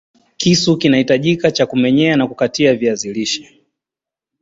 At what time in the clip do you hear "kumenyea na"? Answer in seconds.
1.65-2.27